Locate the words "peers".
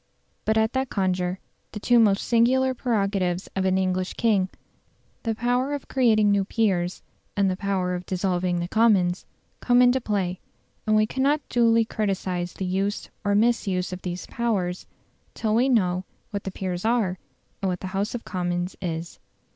6.43-7.03, 16.51-16.83